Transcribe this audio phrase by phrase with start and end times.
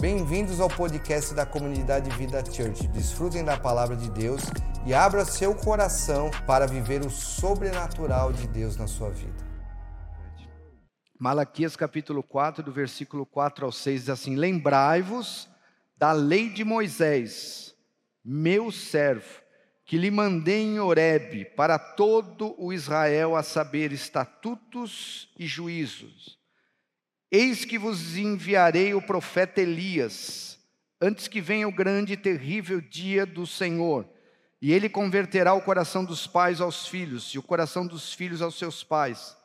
[0.00, 2.88] Bem-vindos ao podcast da comunidade Vida Church.
[2.88, 4.40] Desfrutem da palavra de Deus
[4.86, 9.46] e abra seu coração para viver o sobrenatural de Deus na sua vida.
[11.18, 15.50] Malaquias capítulo 4, do versículo 4 ao 6 diz assim: Lembrai-vos
[15.98, 17.74] da lei de Moisés,
[18.24, 19.42] meu servo,
[19.84, 26.39] que lhe mandei em Horebe para todo o Israel a saber estatutos e juízos.
[27.30, 30.58] Eis que vos enviarei o profeta Elias,
[31.00, 34.08] antes que venha o grande e terrível dia do Senhor.
[34.60, 38.58] E ele converterá o coração dos pais aos filhos, e o coração dos filhos aos
[38.58, 39.36] seus pais,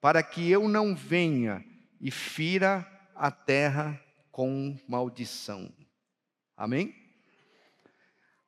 [0.00, 1.64] para que eu não venha
[2.00, 4.00] e fira a terra
[4.30, 5.70] com maldição.
[6.56, 6.94] Amém?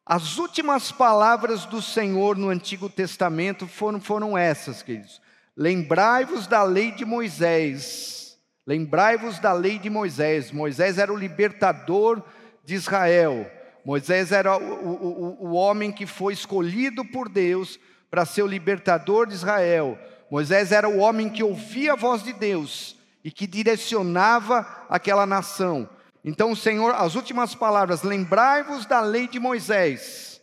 [0.07, 5.21] As últimas palavras do Senhor no Antigo Testamento foram, foram essas, queridos.
[5.57, 8.24] Lembrai-vos da lei de Moisés
[8.67, 10.51] Lembrai-vos da lei de Moisés.
[10.51, 12.23] Moisés era o libertador
[12.65, 13.51] de Israel.
[13.85, 17.79] Moisés era o, o, o homem que foi escolhido por Deus
[18.11, 19.99] para ser o libertador de Israel.
[20.31, 25.89] Moisés era o homem que ouvia a voz de Deus e que direcionava aquela nação.
[26.25, 30.41] Então o Senhor, as últimas palavras, lembrai-vos da lei de Moisés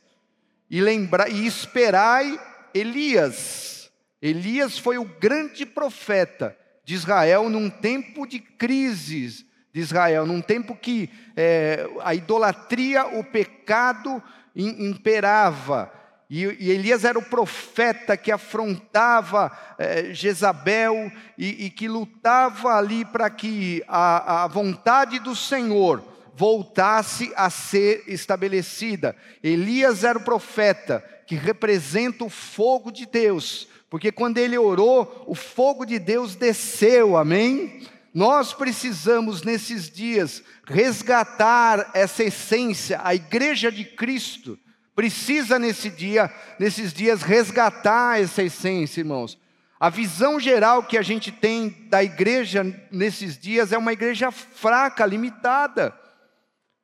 [0.69, 2.39] e, lembra, e esperai
[2.71, 3.91] Elias.
[4.21, 10.75] Elias foi o grande profeta de Israel num tempo de crises de Israel, num tempo
[10.75, 14.21] que é, a idolatria, o pecado
[14.55, 15.91] imperava.
[16.29, 23.83] E, Elias era o profeta que afrontava é, Jezabel e, que lutava ali para que
[23.87, 26.03] a vontade do Senhor
[26.35, 29.15] voltasse a ser estabelecida.
[29.43, 35.35] Elias era o profeta que representa o fogo de Deus porque quando ele orou, o
[35.35, 37.85] fogo de Deus desceu, amém?
[38.13, 44.57] Nós precisamos nesses dias resgatar essa essência, a igreja de Cristo
[44.95, 49.37] precisa nesse dia, nesses dias resgatar essa essência, irmãos.
[49.77, 55.05] A visão geral que a gente tem da igreja nesses dias é uma igreja fraca,
[55.05, 55.93] limitada,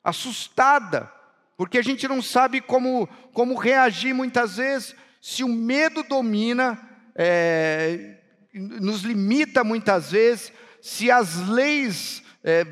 [0.03, 1.09] assustada,
[1.55, 4.93] porque a gente não sabe como, como reagir muitas vezes.
[5.21, 6.86] Se o medo domina,
[7.17, 8.17] é,
[8.53, 12.65] nos limita muitas vezes, se as leis, é,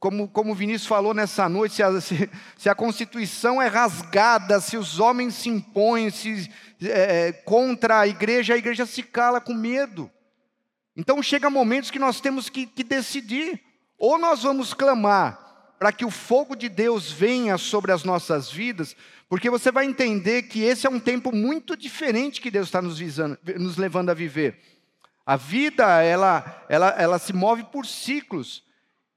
[0.00, 4.60] como, como o Vinícius falou nessa noite, se a, se, se a Constituição é rasgada,
[4.60, 6.50] se os homens se impõem se,
[6.82, 10.10] é, contra a igreja, a igreja se cala com medo.
[10.96, 13.60] Então chega momentos que nós temos que, que decidir,
[13.98, 15.41] ou nós vamos clamar
[15.82, 18.94] para que o fogo de Deus venha sobre as nossas vidas,
[19.28, 23.00] porque você vai entender que esse é um tempo muito diferente que Deus está nos,
[23.00, 24.60] visando, nos levando a viver.
[25.26, 28.62] A vida, ela, ela, ela se move por ciclos.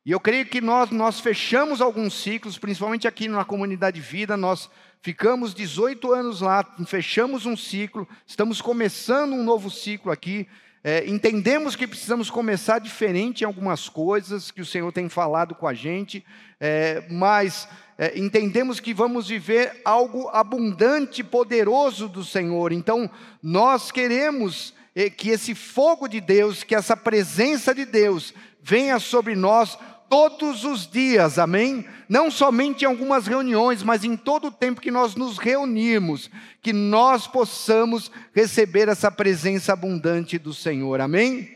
[0.03, 4.67] E eu creio que nós, nós fechamos alguns ciclos, principalmente aqui na comunidade vida, nós
[5.03, 10.47] ficamos 18 anos lá, fechamos um ciclo, estamos começando um novo ciclo aqui.
[10.88, 15.68] É, entendemos que precisamos começar diferente em algumas coisas que o Senhor tem falado com
[15.68, 16.23] a gente,
[16.59, 22.72] é, mas é, entendemos que vamos viver algo abundante, poderoso do Senhor.
[22.72, 23.09] Então,
[23.41, 28.31] nós queremos é, que esse fogo de Deus, que essa presença de Deus
[28.62, 29.79] venha sobre nós
[30.09, 31.85] todos os dias, amém?
[32.07, 36.29] Não somente em algumas reuniões, mas em todo o tempo que nós nos reunirmos,
[36.61, 41.49] que nós possamos receber essa presença abundante do Senhor, amém?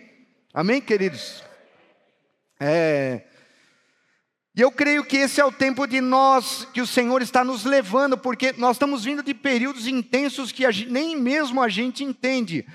[0.53, 1.43] Amém, queridos?
[2.59, 3.23] É,
[4.59, 7.63] e eu creio que esse é o tempo de nós, que o Senhor está nos
[7.63, 12.65] levando, porque nós estamos vindo de períodos intensos que gente, nem mesmo a gente entende.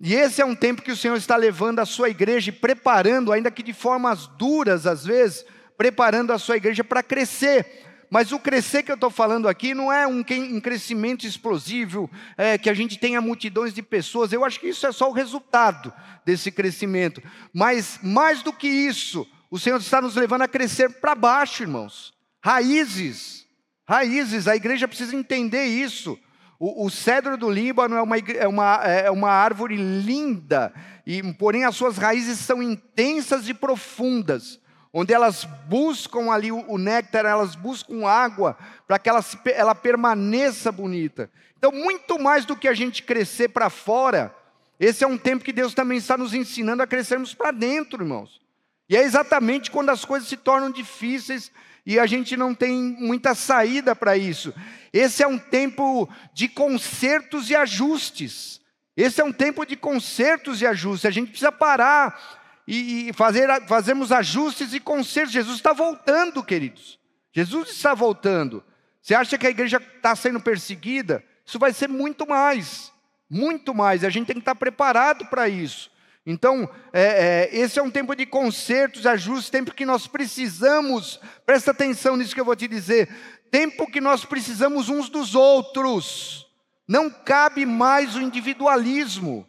[0.00, 3.32] E esse é um tempo que o Senhor está levando a sua igreja e preparando,
[3.32, 5.44] ainda que de formas duras às vezes,
[5.76, 7.84] preparando a sua igreja para crescer.
[8.10, 12.56] Mas o crescer que eu estou falando aqui não é um, um crescimento explosivo, é,
[12.56, 14.32] que a gente tenha multidões de pessoas.
[14.32, 15.92] Eu acho que isso é só o resultado
[16.24, 17.22] desse crescimento.
[17.52, 22.14] Mas mais do que isso, o Senhor está nos levando a crescer para baixo, irmãos.
[22.42, 23.46] Raízes,
[23.86, 26.18] raízes, a igreja precisa entender isso.
[26.58, 30.72] O, o cedro do Líbano é uma, é, uma, é uma árvore linda,
[31.06, 34.60] e, porém as suas raízes são intensas e profundas,
[34.92, 39.24] onde elas buscam ali o, o néctar, elas buscam água, para que ela,
[39.54, 41.30] ela permaneça bonita.
[41.56, 44.34] Então, muito mais do que a gente crescer para fora,
[44.80, 48.40] esse é um tempo que Deus também está nos ensinando a crescermos para dentro, irmãos.
[48.88, 51.52] E é exatamente quando as coisas se tornam difíceis
[51.88, 54.52] e a gente não tem muita saída para isso.
[54.92, 58.60] Esse é um tempo de consertos e ajustes.
[58.94, 61.06] Esse é um tempo de consertos e ajustes.
[61.06, 65.32] A gente precisa parar e, fazer, fazermos ajustes e consertos.
[65.32, 66.98] Jesus está voltando, queridos.
[67.32, 68.62] Jesus está voltando.
[69.00, 71.24] Você acha que a igreja está sendo perseguida?
[71.46, 72.92] Isso vai ser muito mais,
[73.30, 74.04] muito mais.
[74.04, 75.90] A gente tem que estar preparado para isso.
[76.30, 81.70] Então, é, é, esse é um tempo de consertos, ajustes, tempo que nós precisamos, presta
[81.70, 83.08] atenção nisso que eu vou te dizer,
[83.50, 86.46] tempo que nós precisamos uns dos outros.
[86.86, 89.48] Não cabe mais o individualismo,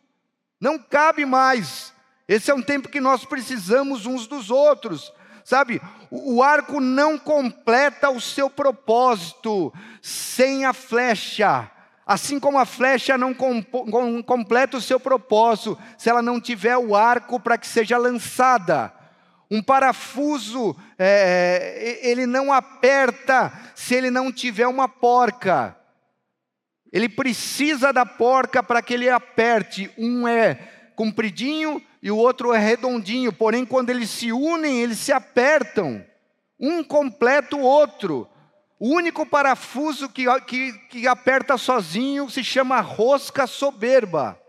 [0.58, 1.94] não cabe mais.
[2.26, 5.12] Esse é um tempo que nós precisamos uns dos outros.
[5.44, 11.70] Sabe, o arco não completa o seu propósito sem a flecha.
[12.10, 13.36] Assim como a flecha não
[14.24, 18.92] completa o seu propósito se ela não tiver o arco para que seja lançada.
[19.52, 25.78] Um parafuso, é, ele não aperta se ele não tiver uma porca.
[26.92, 29.92] Ele precisa da porca para que ele aperte.
[29.96, 30.56] Um é
[30.96, 36.04] compridinho e o outro é redondinho, porém, quando eles se unem, eles se apertam.
[36.60, 38.28] Um completa o outro.
[38.80, 44.40] O único parafuso que, que, que aperta sozinho se chama rosca soberba.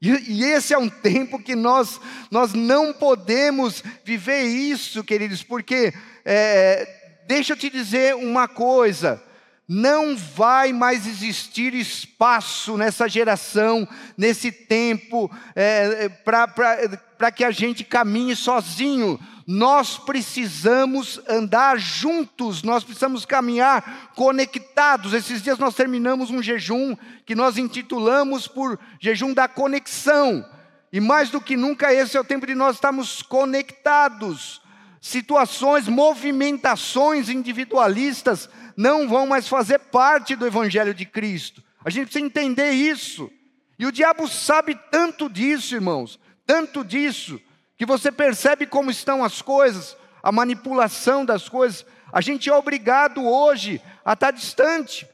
[0.00, 5.92] E, e, esse é um tempo que nós, nós não podemos viver isso, queridos, porque,
[6.24, 9.22] é, deixa eu te dizer uma coisa:
[9.72, 13.86] não vai mais existir espaço nessa geração,
[14.16, 23.24] nesse tempo, é, para que a gente caminhe sozinho nós precisamos andar juntos, nós precisamos
[23.24, 25.12] caminhar conectados.
[25.12, 26.96] Esses dias nós terminamos um jejum
[27.26, 30.44] que nós intitulamos por jejum da conexão.
[30.92, 34.62] E mais do que nunca, esse é o tempo de nós estarmos conectados.
[35.00, 41.62] Situações, movimentações individualistas não vão mais fazer parte do Evangelho de Cristo.
[41.84, 43.30] A gente precisa entender isso.
[43.78, 47.40] E o diabo sabe tanto disso, irmãos, tanto disso
[47.76, 51.86] que você percebe como estão as coisas, a manipulação das coisas.
[52.12, 55.08] A gente é obrigado hoje a estar distante.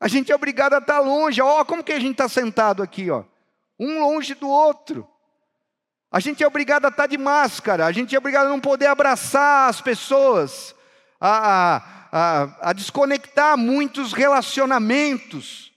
[0.00, 1.40] A gente é obrigado a estar longe.
[1.40, 3.22] Ó, como que a gente está sentado aqui, ó?
[3.78, 5.08] Um longe do outro.
[6.10, 7.86] A gente é obrigado a estar de máscara.
[7.86, 10.74] A gente é obrigado a não poder abraçar as pessoas,
[11.20, 15.72] a, a, a desconectar muitos relacionamentos.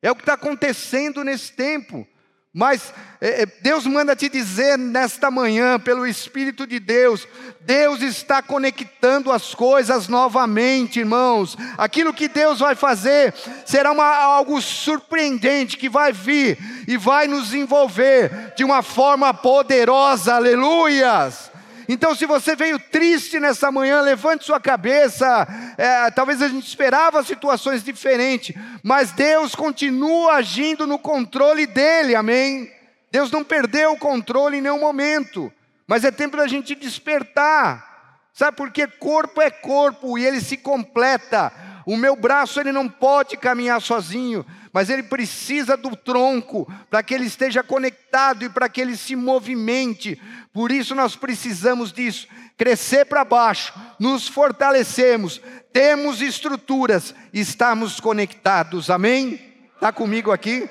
[0.00, 2.06] É o que está acontecendo nesse tempo.
[2.52, 7.26] Mas é, é, Deus manda te dizer nesta manhã, pelo Espírito de Deus,
[7.62, 11.56] Deus está conectando as coisas novamente, irmãos.
[11.76, 13.34] Aquilo que Deus vai fazer
[13.66, 16.56] será uma, algo surpreendente que vai vir
[16.86, 21.50] e vai nos envolver de uma forma poderosa, aleluias.
[21.88, 25.46] Então, se você veio triste nessa manhã, levante sua cabeça.
[25.76, 32.72] É, talvez a gente esperava situações diferentes, mas Deus continua agindo no controle dele, amém?
[33.10, 35.52] Deus não perdeu o controle em nenhum momento,
[35.86, 37.94] mas é tempo da gente despertar.
[38.32, 38.86] Sabe por quê?
[38.86, 41.52] Corpo é corpo e ele se completa.
[41.86, 47.14] O meu braço ele não pode caminhar sozinho, mas ele precisa do tronco para que
[47.14, 50.20] ele esteja conectado e para que ele se movimente.
[50.52, 52.26] Por isso nós precisamos disso,
[52.56, 55.40] crescer para baixo, nos fortalecemos,
[55.72, 58.90] temos estruturas, estamos conectados.
[58.90, 59.40] Amém?
[59.76, 60.68] Está comigo aqui?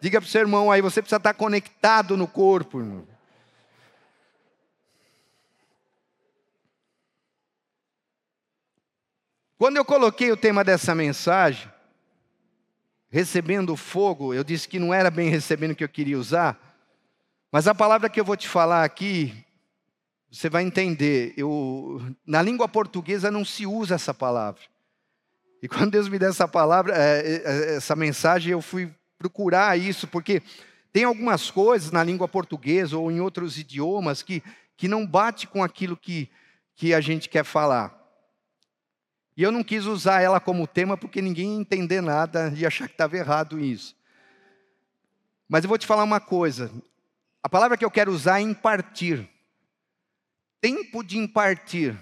[0.00, 3.06] Diga para o seu irmão aí, você precisa estar conectado no corpo, irmão.
[9.58, 11.70] Quando eu coloquei o tema dessa mensagem,
[13.12, 16.58] recebendo fogo, eu disse que não era bem recebendo o que eu queria usar,
[17.52, 19.34] mas a palavra que eu vou te falar aqui,
[20.30, 21.34] você vai entender.
[21.36, 24.62] Eu, na língua portuguesa não se usa essa palavra.
[25.62, 29.78] E quando Deus me deu essa palavra, é, é, é, essa mensagem, eu fui procurar
[29.78, 30.42] isso, porque
[30.90, 34.42] tem algumas coisas na língua portuguesa ou em outros idiomas que,
[34.74, 36.30] que não bate com aquilo que,
[36.74, 38.01] que a gente quer falar.
[39.36, 42.86] E eu não quis usar ela como tema porque ninguém ia entender nada e achar
[42.86, 43.96] que estava errado isso.
[45.48, 46.70] Mas eu vou te falar uma coisa.
[47.42, 49.28] A palavra que eu quero usar é impartir.
[50.60, 51.96] Tempo de impartir.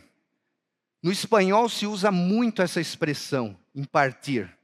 [1.03, 4.55] No espanhol se usa muito essa expressão, impartir.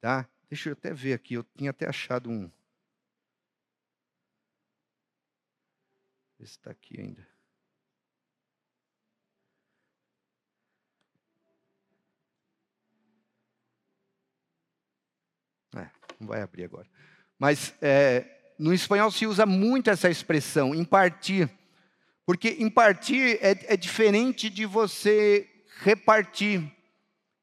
[0.00, 0.28] Tá?
[0.48, 2.50] Deixa eu até ver aqui, eu tinha até achado um.
[6.38, 7.28] Esse está aqui ainda.
[15.76, 16.86] É, não vai abrir agora.
[17.38, 18.24] Mas é,
[18.58, 21.48] no espanhol se usa muito essa expressão, impartir.
[22.26, 25.48] Porque impartir é, é diferente de você
[25.80, 26.62] repartir.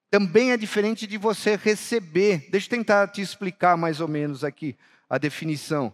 [0.10, 2.48] Também é diferente de você receber.
[2.50, 4.78] Deixa eu tentar te explicar mais ou menos aqui
[5.10, 5.94] a definição.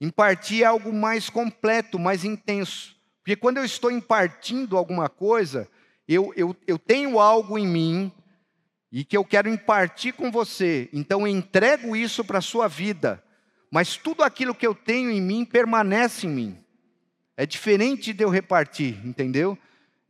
[0.00, 2.96] Impartir é algo mais completo, mais intenso.
[3.22, 5.68] Porque quando eu estou impartindo alguma coisa,
[6.08, 8.12] eu, eu, eu tenho algo em mim
[8.92, 10.88] e que eu quero impartir com você.
[10.92, 13.22] Então entrego isso para a sua vida.
[13.70, 16.58] Mas tudo aquilo que eu tenho em mim permanece em mim.
[17.36, 19.56] É diferente de eu repartir, entendeu?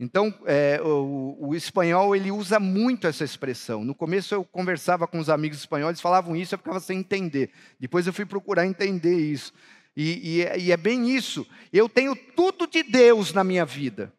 [0.02, 3.84] Então, é, o, o, espanhol ele usa muito essa expressão.
[3.84, 7.50] No começo eu conversava com os amigos espanhóis, falavam isso, eu ficava sem entender.
[7.78, 9.52] Depois eu fui procurar entender isso.
[9.94, 11.46] E, e, é, e é bem isso.
[11.70, 14.10] Eu tenho tudo de Deus na minha vida.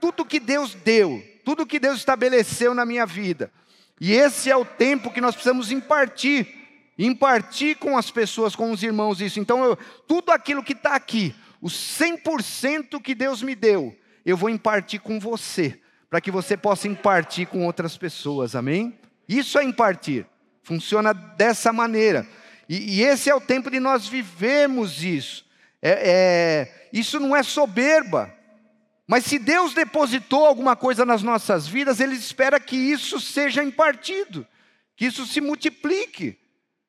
[0.00, 3.52] Tudo que Deus deu, tudo que Deus estabeleceu na minha vida.
[4.00, 6.46] E esse é o tempo que nós precisamos impartir,
[6.98, 9.40] impartir com as pessoas, com os irmãos isso.
[9.40, 9.76] Então, eu,
[10.06, 15.18] tudo aquilo que está aqui, o 100% que Deus me deu, eu vou impartir com
[15.18, 18.98] você, para que você possa impartir com outras pessoas, amém?
[19.28, 20.26] Isso é impartir,
[20.62, 22.26] funciona dessa maneira.
[22.68, 25.46] E, e esse é o tempo de nós vivemos isso.
[25.80, 28.32] É, é, isso não é soberba,
[29.08, 34.46] mas se Deus depositou alguma coisa nas nossas vidas, Ele espera que isso seja impartido,
[34.94, 36.38] que isso se multiplique.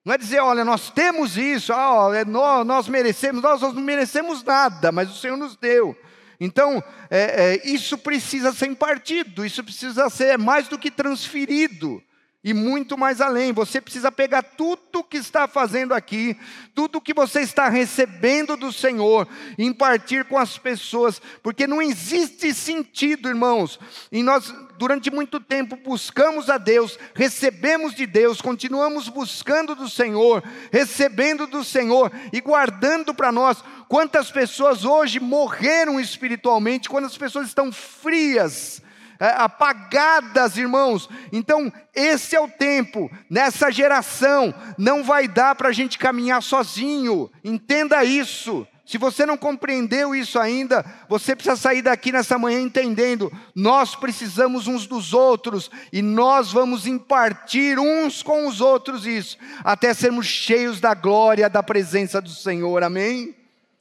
[0.04, 4.44] Não é dizer, olha, nós temos isso, ah, nós, nós merecemos, nós, nós não merecemos
[4.44, 5.98] nada, mas o Senhor nos deu.
[6.42, 12.04] Então, é, é, isso precisa ser impartido, isso precisa ser mais do que transferido
[12.44, 13.52] e muito mais além.
[13.52, 16.38] Você precisa pegar tudo que está fazendo aqui,
[16.74, 19.28] tudo que você está recebendo do Senhor,
[19.58, 23.80] e impartir com as pessoas, porque não existe sentido, irmãos,
[24.12, 30.42] e nós durante muito tempo buscamos a Deus, recebemos de Deus, continuamos buscando do Senhor,
[30.72, 33.62] recebendo do Senhor e guardando para nós.
[33.90, 38.82] Quantas pessoas hoje morreram espiritualmente, quantas pessoas estão frias,
[39.20, 41.10] apagadas, irmãos.
[41.32, 47.30] Então, esse é o tempo, nessa geração, não vai dar para a gente caminhar sozinho,
[47.44, 48.66] entenda isso.
[48.86, 54.66] Se você não compreendeu isso ainda, você precisa sair daqui nessa manhã entendendo: nós precisamos
[54.66, 60.80] uns dos outros e nós vamos impartir uns com os outros isso, até sermos cheios
[60.80, 62.82] da glória da presença do Senhor.
[62.82, 63.36] Amém?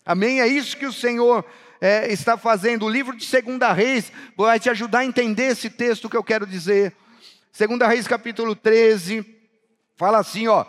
[0.04, 0.42] Amém?
[0.42, 1.42] É isso que o Senhor
[1.80, 2.86] é, está fazendo.
[2.86, 6.46] O livro de Segunda Reis vai te ajudar a entender esse texto que eu quero
[6.46, 6.94] dizer.
[7.52, 9.24] Segunda Reis capítulo 13,
[9.96, 10.64] fala assim, ó.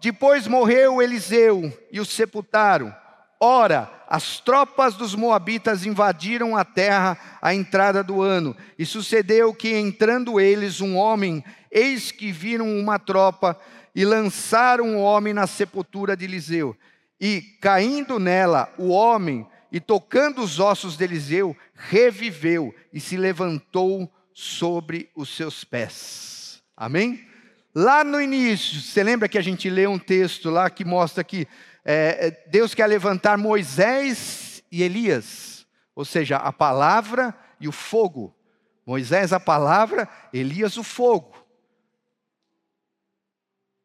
[0.00, 2.94] Depois morreu Eliseu e o sepultaram.
[3.38, 9.74] Ora, as tropas dos moabitas invadiram a terra à entrada do ano, e sucedeu que
[9.74, 13.58] entrando eles um homem, eis que viram uma tropa
[13.94, 16.76] e lançaram o homem na sepultura de Eliseu.
[17.20, 24.12] E caindo nela, o homem e tocando os ossos de Eliseu, reviveu e se levantou
[24.34, 26.62] sobre os seus pés.
[26.76, 27.26] Amém?
[27.74, 31.48] Lá no início, você lembra que a gente lê um texto lá que mostra que
[31.82, 38.36] é, é, Deus quer levantar Moisés e Elias, ou seja, a palavra e o fogo.
[38.84, 41.34] Moisés a palavra, Elias o fogo.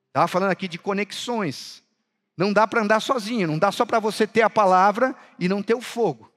[0.09, 1.81] Estava falando aqui de conexões.
[2.37, 5.63] Não dá para andar sozinho, não dá só para você ter a palavra e não
[5.63, 6.31] ter o fogo.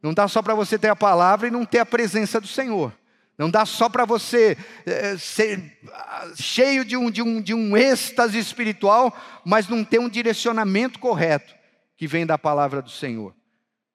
[0.00, 2.92] Não dá só para você ter a palavra e não ter a presença do Senhor.
[3.36, 4.56] Não dá só para você
[4.86, 9.98] é, ser ah, cheio de um, de, um, de um êxtase espiritual, mas não ter
[9.98, 11.54] um direcionamento correto
[11.96, 13.34] que vem da palavra do Senhor.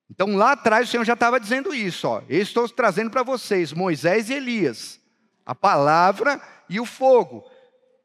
[0.10, 2.22] Então lá atrás o Senhor já estava dizendo isso, ó.
[2.30, 5.00] Eu estou trazendo para vocês Moisés e Elias,
[5.46, 7.44] a palavra e o fogo.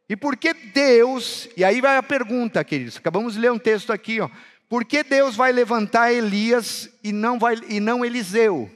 [0.08, 3.92] E por que Deus, e aí vai a pergunta, queridos, acabamos de ler um texto
[3.92, 4.30] aqui, ó.
[4.68, 8.70] Por que Deus vai levantar Elias e não, vai, e não Eliseu?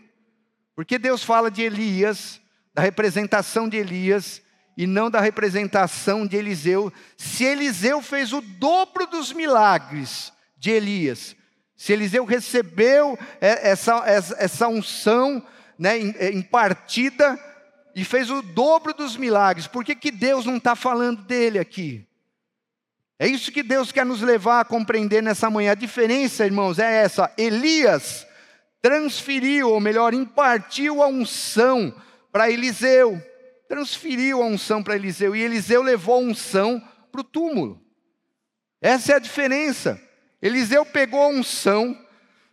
[0.75, 2.41] Por que Deus fala de Elias,
[2.75, 4.43] da representação de Elias,
[4.77, 11.37] e não da representação de Eliseu, se Eliseu fez o dobro dos milagres de Elias?
[11.77, 14.03] Se Eliseu recebeu essa,
[14.39, 15.45] essa unção
[15.79, 15.99] né,
[16.33, 17.39] impartida
[17.95, 19.67] e fez o dobro dos milagres.
[19.67, 22.07] Por que, que Deus não está falando dele aqui?
[23.19, 25.73] É isso que Deus quer nos levar a compreender nessa manhã.
[25.73, 28.27] A diferença, irmãos, é essa: Elias
[28.81, 31.95] transferiu, ou melhor, impartiu a unção
[32.33, 33.23] para Eliseu.
[33.69, 37.81] Transferiu a unção para Eliseu, e Eliseu levou a unção para o túmulo.
[38.81, 40.01] Essa é a diferença.
[40.43, 41.97] Eliseu pegou a unção,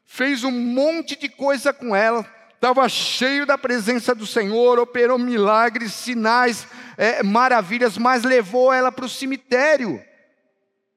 [0.06, 2.24] fez um monte de coisa com ela,
[2.60, 9.06] estava cheio da presença do Senhor, operou milagres, sinais, é, maravilhas, mas levou ela para
[9.06, 10.04] o cemitério,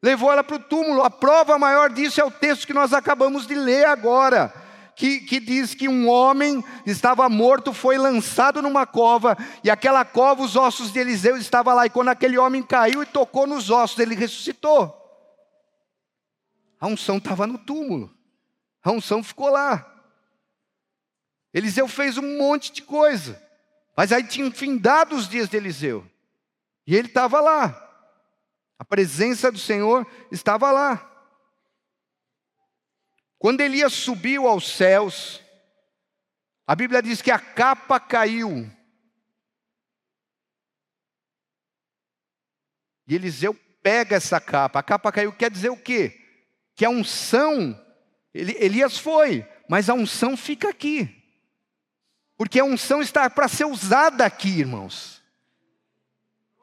[0.03, 1.05] levou ela para o túmulo.
[1.05, 4.53] A prova maior disso é o texto que nós acabamos de ler agora.
[4.95, 10.43] Que, que, diz que um homem estava morto, foi lançado numa cova, e aquela cova,
[10.43, 13.99] os ossos de Eliseu estavam lá, e quando aquele homem caiu e tocou nos ossos,
[13.99, 14.95] ele ressuscitou.
[16.79, 18.15] A unção estava no túmulo.
[18.85, 19.92] A unção ficou lá.
[21.53, 23.41] Eliseu fez um monte de coisa.
[23.97, 26.09] Mas aí tinham findado os dias de Eliseu.
[26.87, 27.79] E ele estava lá.
[28.79, 31.09] A presença do Senhor estava lá.
[33.39, 35.41] Quando Elias subiu aos céus,
[36.67, 38.71] a Bíblia diz que a capa caiu.
[43.07, 44.79] E Eliseu pega essa capa.
[44.79, 46.19] A capa caiu, quer dizer o quê?
[46.75, 47.79] Que a unção,
[48.33, 51.22] Elias foi, mas a unção fica aqui.
[52.43, 55.23] Porque a unção está para ser usada aqui, irmãos.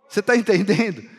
[0.09, 1.09] Você está entendendo?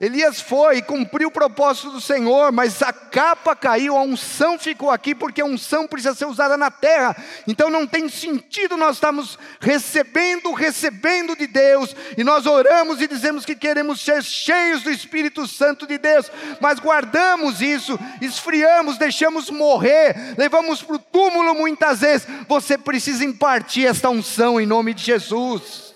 [0.00, 4.92] Elias foi e cumpriu o propósito do Senhor, mas a capa caiu, a unção ficou
[4.92, 7.16] aqui, porque a unção precisa ser usada na terra.
[7.48, 13.44] Então não tem sentido nós estarmos recebendo, recebendo de Deus, e nós oramos e dizemos
[13.44, 20.14] que queremos ser cheios do Espírito Santo de Deus, mas guardamos isso, esfriamos, deixamos morrer,
[20.38, 22.28] levamos para o túmulo muitas vezes.
[22.46, 25.87] Você precisa impartir esta unção em nome de Jesus.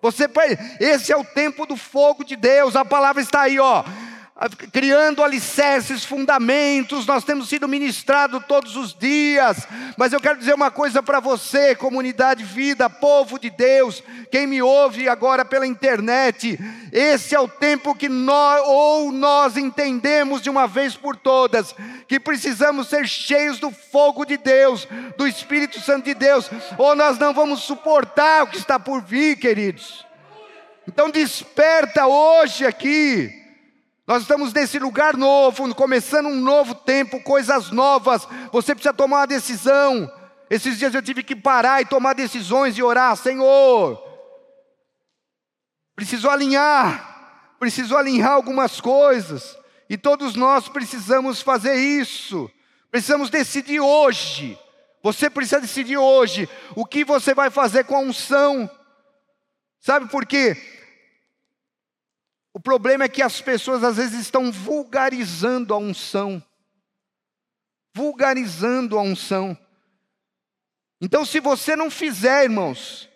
[0.00, 0.28] Você,
[0.78, 2.76] esse é o tempo do fogo de Deus.
[2.76, 3.84] A palavra está aí, ó.
[4.72, 10.70] Criando alicerces, fundamentos, nós temos sido ministrados todos os dias, mas eu quero dizer uma
[10.70, 14.00] coisa para você, comunidade vida, povo de Deus,
[14.30, 16.56] quem me ouve agora pela internet,
[16.92, 21.74] esse é o tempo que nós, ou nós entendemos de uma vez por todas,
[22.08, 24.88] que precisamos ser cheios do fogo de Deus,
[25.18, 29.36] do Espírito Santo de Deus, ou nós não vamos suportar o que está por vir,
[29.36, 30.06] queridos.
[30.88, 33.30] Então desperta hoje aqui,
[34.06, 38.26] nós estamos nesse lugar novo, começando um novo tempo, coisas novas.
[38.50, 40.10] Você precisa tomar uma decisão.
[40.48, 44.02] Esses dias eu tive que parar e tomar decisões e orar, Senhor.
[45.94, 49.57] Preciso alinhar, preciso alinhar algumas coisas.
[49.88, 52.50] E todos nós precisamos fazer isso.
[52.90, 54.58] Precisamos decidir hoje.
[55.02, 58.70] Você precisa decidir hoje o que você vai fazer com a unção.
[59.80, 60.56] Sabe por quê?
[62.52, 66.42] O problema é que as pessoas às vezes estão vulgarizando a unção.
[67.94, 69.56] Vulgarizando a unção.
[71.00, 73.08] Então, se você não fizer, irmãos,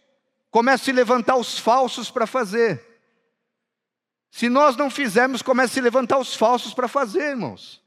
[0.50, 2.91] comece a levantar os falsos para fazer.
[4.32, 7.82] Se nós não fizermos, comece a levantar os falsos para fazer, irmãos.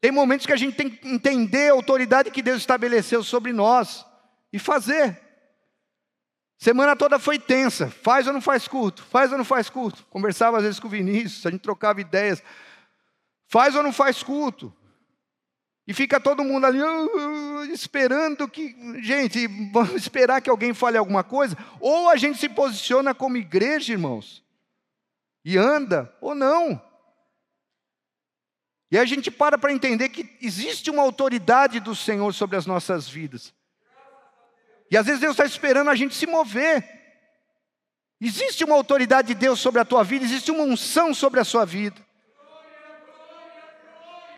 [0.00, 4.04] Tem momentos que a gente tem que entender a autoridade que Deus estabeleceu sobre nós
[4.52, 5.22] e fazer.
[6.58, 7.88] Semana toda foi tensa.
[7.88, 9.04] Faz ou não faz culto?
[9.04, 10.04] Faz ou não faz culto?
[10.10, 12.42] Conversava às vezes com o Vinícius, a gente trocava ideias.
[13.46, 14.74] Faz ou não faz culto?
[15.86, 20.98] E fica todo mundo ali uh, uh, esperando que, gente, vamos esperar que alguém fale
[20.98, 24.43] alguma coisa, ou a gente se posiciona como igreja, irmãos,
[25.44, 26.80] e anda, ou não.
[28.90, 33.08] E a gente para para entender que existe uma autoridade do Senhor sobre as nossas
[33.08, 33.52] vidas.
[34.90, 36.88] E às vezes Deus está esperando a gente se mover.
[38.20, 41.64] Existe uma autoridade de Deus sobre a tua vida, existe uma unção sobre a sua
[41.64, 42.00] vida.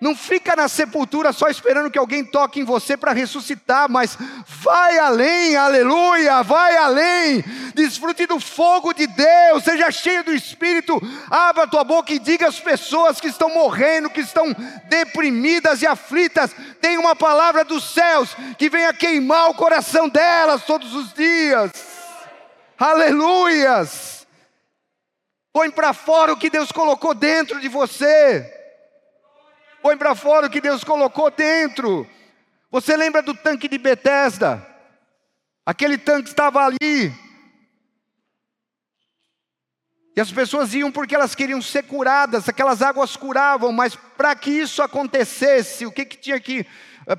[0.00, 4.16] Não fica na sepultura só esperando que alguém toque em você para ressuscitar, mas
[4.62, 7.42] vai além, aleluia, vai além.
[7.74, 11.00] Desfrute do fogo de Deus, seja cheio do Espírito.
[11.30, 14.54] Abra a tua boca e diga às pessoas que estão morrendo, que estão
[14.88, 20.94] deprimidas e aflitas: tem uma palavra dos céus que venha queimar o coração delas todos
[20.94, 21.72] os dias.
[22.78, 24.26] Aleluias.
[25.52, 28.55] Põe para fora o que Deus colocou dentro de você.
[29.86, 32.04] Põe para fora o que Deus colocou dentro.
[32.72, 34.66] Você lembra do tanque de Betesda?
[35.64, 37.14] Aquele tanque estava ali.
[40.16, 44.50] E as pessoas iam porque elas queriam ser curadas, aquelas águas curavam, mas para que
[44.50, 46.66] isso acontecesse, o que, que tinha que,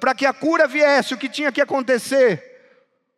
[0.02, 2.44] para que a cura viesse, o que tinha que acontecer?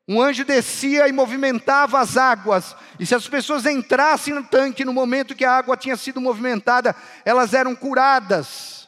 [0.08, 4.94] Um anjo descia e movimentava as águas, e se as pessoas entrassem no tanque no
[4.94, 8.79] momento que a água tinha sido movimentada, elas eram curadas.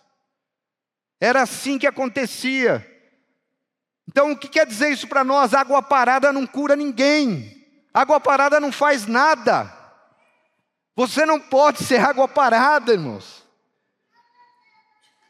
[1.21, 2.85] Era assim que acontecia.
[4.09, 5.53] Então, o que quer dizer isso para nós?
[5.53, 9.71] Água parada não cura ninguém, água parada não faz nada.
[10.95, 13.45] Você não pode ser água parada, irmãos.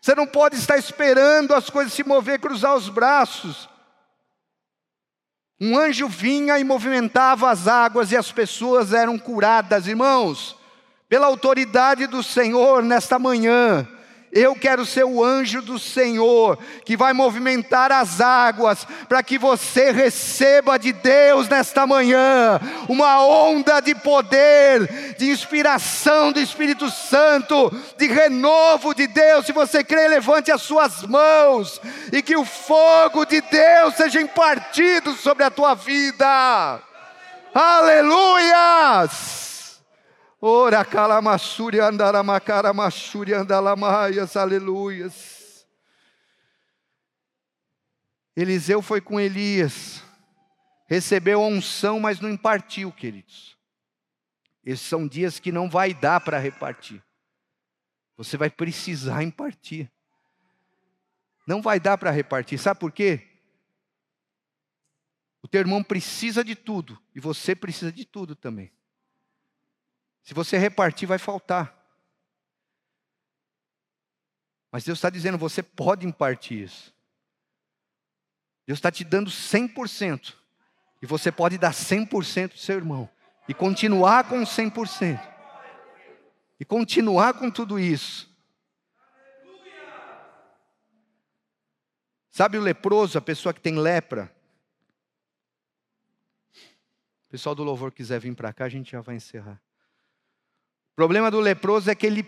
[0.01, 3.69] Você não pode estar esperando as coisas se mover, cruzar os braços.
[5.59, 10.57] Um anjo vinha e movimentava as águas e as pessoas eram curadas, irmãos,
[11.07, 13.87] pela autoridade do Senhor nesta manhã.
[14.31, 19.91] Eu quero ser o anjo do Senhor, que vai movimentar as águas, para que você
[19.91, 28.07] receba de Deus nesta manhã uma onda de poder, de inspiração do Espírito Santo, de
[28.07, 29.45] renovo de Deus.
[29.45, 31.81] Se você crê, levante as suas mãos
[32.13, 36.79] e que o fogo de Deus seja impartido sobre a tua vida.
[37.53, 39.50] Aleluias!
[40.43, 45.67] Ora calamassuri andaramacara massuri andalamaias, aleluias.
[48.35, 50.01] Eliseu foi com Elias,
[50.87, 53.55] recebeu a unção, mas não impartiu, queridos.
[54.65, 57.03] Esses são dias que não vai dar para repartir.
[58.17, 59.91] Você vai precisar impartir.
[61.45, 62.57] Não vai dar para repartir.
[62.57, 63.27] Sabe por quê?
[65.41, 68.71] O teu irmão precisa de tudo e você precisa de tudo também.
[70.23, 71.77] Se você repartir, vai faltar.
[74.71, 76.93] Mas Deus está dizendo: você pode impartir isso.
[78.65, 80.35] Deus está te dando 100%.
[81.01, 83.09] E você pode dar 100% para seu irmão.
[83.47, 85.19] E continuar com 100%.
[86.59, 88.29] E continuar com tudo isso.
[92.29, 94.33] Sabe o leproso, a pessoa que tem lepra?
[97.27, 99.61] O pessoal do louvor quiser vir para cá, a gente já vai encerrar.
[101.01, 102.21] Problema do leproso é que ele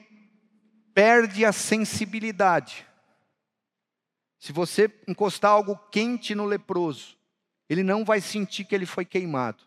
[0.95, 2.83] perde a sensibilidade.
[4.39, 7.15] Se você encostar algo quente no leproso,
[7.69, 9.63] ele não vai sentir que ele foi queimado.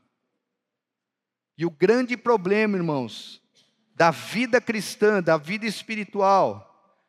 [1.57, 3.41] E o grande problema, irmãos,
[3.95, 7.01] da vida cristã, da vida espiritual,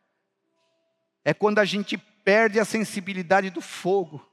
[1.25, 4.23] é quando a gente perde a sensibilidade do fogo.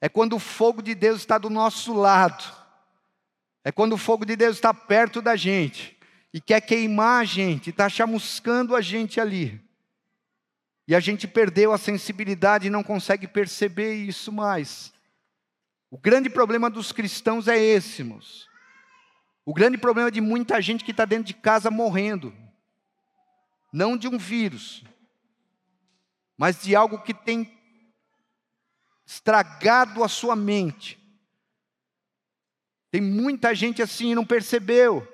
[0.00, 2.42] É quando o fogo de Deus está do nosso lado.
[3.62, 6.00] É quando o fogo de Deus está perto da gente
[6.32, 9.60] e quer queimar a gente, está chamuscando a gente ali.
[10.88, 14.92] E a gente perdeu a sensibilidade e não consegue perceber isso mais.
[15.90, 18.48] O grande problema dos cristãos é esse, irmãos.
[19.44, 22.34] O grande problema de muita gente que está dentro de casa morrendo.
[23.72, 24.84] Não de um vírus,
[26.36, 27.58] mas de algo que tem
[29.04, 30.98] estragado a sua mente.
[32.90, 35.11] Tem muita gente assim e não percebeu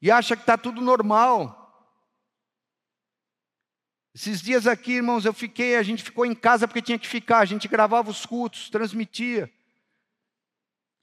[0.00, 1.62] e acha que está tudo normal.
[4.14, 7.40] Esses dias aqui, irmãos, eu fiquei, a gente ficou em casa porque tinha que ficar,
[7.40, 9.52] a gente gravava os cultos, transmitia.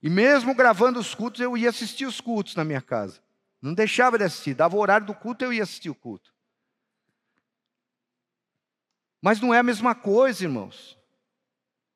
[0.02, 3.22] E mesmo gravando os cultos, eu ia assistir os cultos na minha casa.
[3.62, 6.34] Não deixava de assistir, dava o horário do culto, eu ia assistir o culto.
[9.22, 10.98] Mas não é a mesma coisa, irmãos.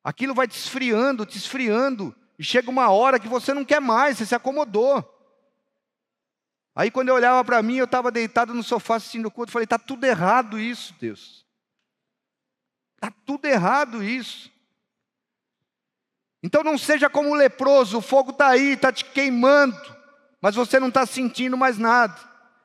[0.02, 4.16] Aquilo vai te esfriando, te esfriando, e chega uma hora que você não quer mais,
[4.16, 5.17] você se acomodou.
[6.78, 9.64] Aí quando eu olhava para mim, eu estava deitado no sofá assistindo o culto, falei,
[9.64, 11.44] está tudo errado isso, Deus.
[12.94, 14.48] Está tudo errado isso.
[16.40, 19.76] Então não seja como o leproso, o fogo está aí, está te queimando,
[20.40, 22.16] mas você não está sentindo mais nada.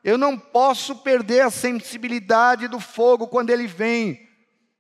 [0.04, 4.30] Eu não posso perder a sensibilidade do fogo quando ele vem.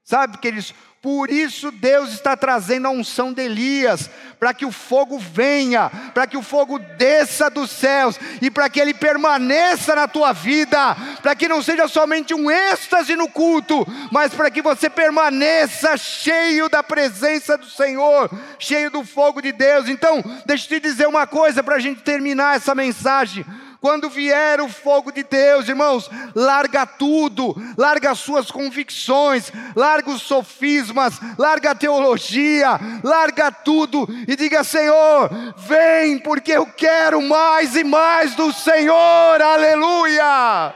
[0.03, 5.19] Sabe, queridos, por isso Deus está trazendo a unção de Elias, para que o fogo
[5.19, 10.31] venha, para que o fogo desça dos céus e para que ele permaneça na tua
[10.31, 15.97] vida, para que não seja somente um êxtase no culto, mas para que você permaneça
[15.97, 19.89] cheio da presença do Senhor, cheio do fogo de Deus.
[19.89, 23.45] Então, deixa eu te dizer uma coisa para a gente terminar essa mensagem.
[23.83, 30.21] Quando vier o fogo de Deus, irmãos, larga tudo, larga as suas convicções, larga os
[30.21, 37.83] sofismas, larga a teologia, larga tudo e diga: Senhor, vem, porque eu quero mais e
[37.83, 40.73] mais do Senhor, aleluia.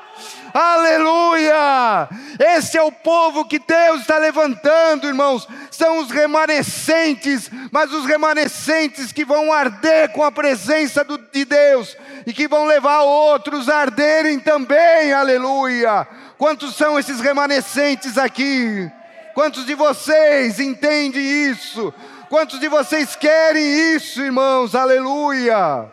[0.60, 2.10] Aleluia!
[2.39, 5.48] Esse é o povo que Deus está levantando, irmãos.
[5.70, 11.96] São os remanescentes, mas os remanescentes que vão arder com a presença do, de Deus
[12.26, 15.13] e que vão levar outros a arderem também.
[15.13, 16.08] Aleluia!
[16.39, 18.91] Quantos são esses remanescentes aqui?
[19.36, 21.93] Quantos de vocês entendem isso?
[22.30, 24.74] Quantos de vocês querem isso, irmãos?
[24.74, 25.86] Aleluia!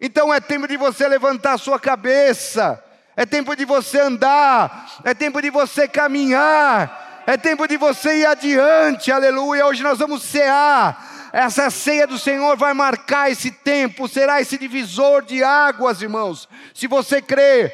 [0.00, 2.82] Então é tempo de você levantar a sua cabeça
[3.20, 8.24] é tempo de você andar, é tempo de você caminhar, é tempo de você ir
[8.24, 9.66] adiante, aleluia.
[9.66, 15.20] Hoje nós vamos cear, essa ceia do Senhor vai marcar esse tempo, será esse divisor
[15.20, 17.70] de águas, irmãos, se você crê.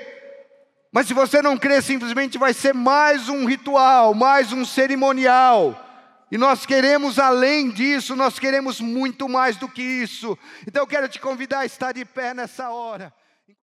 [0.90, 5.80] Mas se você não crê, simplesmente vai ser mais um ritual, mais um cerimonial.
[6.28, 10.36] E nós queremos além disso, nós queremos muito mais do que isso.
[10.66, 13.14] Então eu quero te convidar a estar de pé nessa hora.